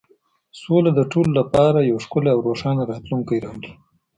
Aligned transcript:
سوله 0.61 0.91
د 0.95 0.99
ټولو 1.11 1.31
لپاره 1.39 1.79
یو 1.89 1.97
ښکلی 2.05 2.29
او 2.35 2.39
روښانه 2.47 2.81
راتلونکی 2.91 3.37
راوړي. 3.45 3.71